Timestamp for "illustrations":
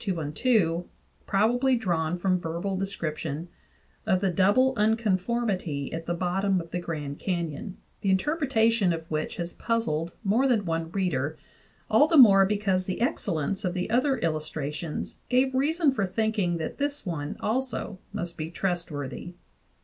14.21-15.17